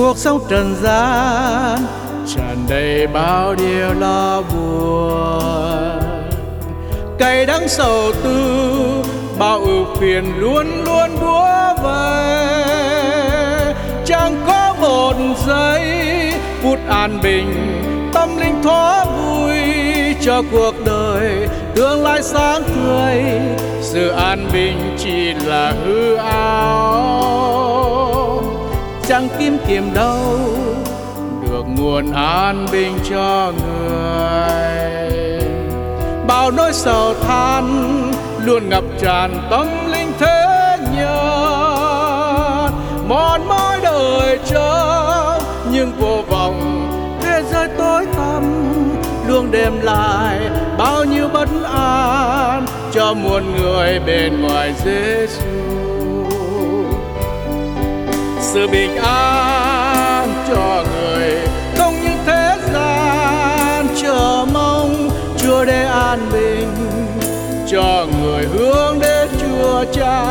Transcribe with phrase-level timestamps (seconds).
[0.00, 1.78] cuộc sống trần gian.
[2.26, 6.00] Tràn đầy bao điều lo buồn.
[7.18, 8.72] Cay đắng sầu tư,
[9.38, 12.64] bao ưu phiền luôn luôn búa về.
[14.06, 15.14] Chẳng có một
[15.46, 16.32] giây
[16.62, 17.52] phút an bình,
[18.14, 19.58] tâm linh thoáng vui
[20.20, 21.48] cho cuộc đời.
[21.74, 23.24] Tương lai sáng tươi,
[23.82, 27.19] sự an bình chỉ là hư ảo
[29.10, 30.38] chẳng kiếm tìm đâu,
[31.42, 34.90] được nguồn an bình cho người.
[36.26, 38.02] Bao nỗi sầu than
[38.44, 42.72] luôn ngập tràn tâm linh thế nhân.
[43.08, 45.40] Mòn mỏi đời chờ
[45.72, 46.88] nhưng vô vọng
[47.22, 48.42] thế giới tối tăm.
[49.28, 50.38] Luôn đem lại
[50.78, 55.89] bao nhiêu bất an cho muôn người bên ngoài Giêsu
[58.52, 61.38] sự bình an cho người.
[61.78, 66.68] Không những thế gian, chờ mong Chúa để an bình,
[67.70, 70.29] cho người hướng đến Chúa Cha.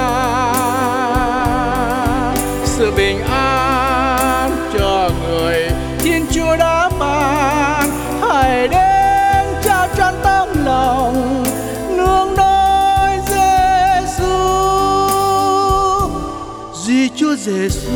[17.46, 17.92] Giêsu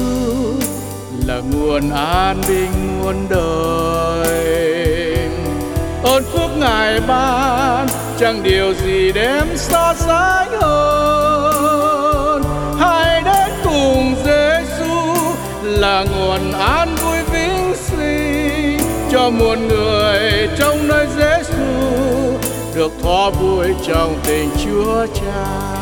[1.27, 4.73] là nguồn an bình muôn đời
[6.03, 7.87] ơn phước ngài ban,
[8.19, 12.43] chẳng điều gì đem so sánh hơn
[12.79, 15.13] hãy đến cùng Giêsu
[15.63, 18.79] là nguồn an vui vĩnh sinh
[19.11, 21.63] cho muôn người trong nơi Giêsu
[22.75, 25.73] được thỏa vui trong tình Chúa Cha.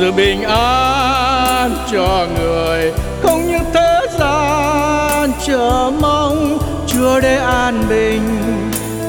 [0.00, 8.20] Sự bình an cho người, không như thế gian chờ mong Chúa để an bình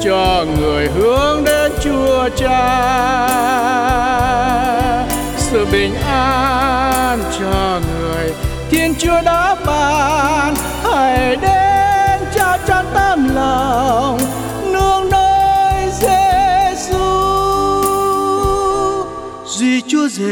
[0.04, 2.88] cho người hướng đến Chúa Cha.
[5.36, 8.32] Sự bình an cho người,
[8.70, 9.56] Thiên Chúa đã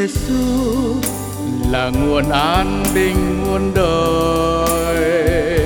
[0.00, 0.97] Giêsu
[1.71, 5.61] là nguồn an bình muôn đời.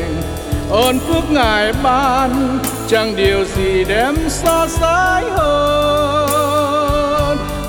[0.70, 2.58] Ơn phước ngài ban,
[2.88, 6.28] chẳng điều gì đem so sánh hơn.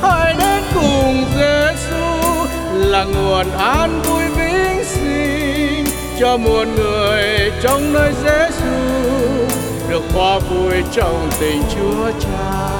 [0.01, 2.05] Hãy đến cùng Giêsu
[2.73, 5.85] là nguồn an vui vĩnh sinh
[6.19, 8.75] cho muôn người trong nơi Giêsu
[9.89, 12.74] được hòa vui trong tình Chúa Cha.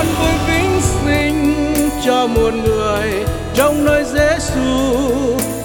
[0.00, 1.54] ban vui vĩnh sinh
[2.04, 3.24] cho muôn người
[3.54, 5.00] trong nơi dễ xu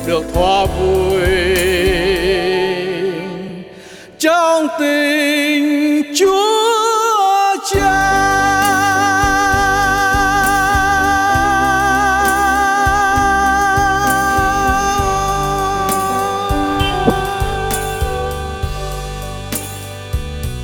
[0.08, 1.22] được thỏa vui.
[4.20, 6.45] Trong tình Chúa